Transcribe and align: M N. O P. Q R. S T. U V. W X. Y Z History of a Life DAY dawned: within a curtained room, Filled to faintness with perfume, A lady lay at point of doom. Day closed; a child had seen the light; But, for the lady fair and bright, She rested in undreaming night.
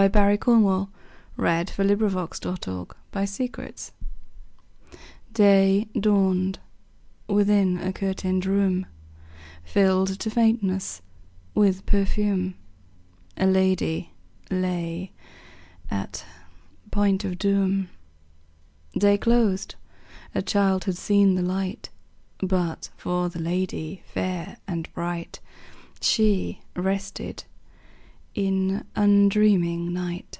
M 0.00 0.06
N. 0.06 0.12
O 0.16 0.30
P. 0.34 0.38
Q 0.38 0.66
R. 1.36 1.46
S 1.46 1.76
T. 1.76 1.82
U 1.82 1.88
V. 1.94 1.96
W 2.06 2.26
X. 2.32 2.40
Y 2.46 3.24
Z 3.26 3.44
History 3.44 3.44
of 3.44 3.60
a 3.60 3.60
Life 3.60 3.92
DAY 5.34 5.88
dawned: 5.92 6.58
within 7.28 7.76
a 7.76 7.92
curtained 7.92 8.46
room, 8.46 8.86
Filled 9.62 10.18
to 10.18 10.30
faintness 10.30 11.02
with 11.54 11.84
perfume, 11.84 12.54
A 13.36 13.44
lady 13.44 14.12
lay 14.50 15.12
at 15.90 16.24
point 16.90 17.22
of 17.26 17.36
doom. 17.36 17.90
Day 18.96 19.18
closed; 19.18 19.74
a 20.34 20.40
child 20.40 20.84
had 20.84 20.96
seen 20.96 21.34
the 21.34 21.42
light; 21.42 21.90
But, 22.38 22.88
for 22.96 23.28
the 23.28 23.38
lady 23.40 24.02
fair 24.06 24.56
and 24.66 24.90
bright, 24.94 25.40
She 26.00 26.62
rested 26.74 27.44
in 28.32 28.84
undreaming 28.94 29.92
night. 29.92 30.38